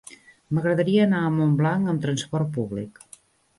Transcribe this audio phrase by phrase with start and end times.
[0.57, 3.01] M'agradaria anar a Montblanc amb trasport públic.